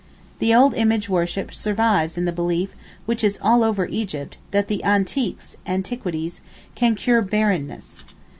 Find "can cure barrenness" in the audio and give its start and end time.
6.73-8.03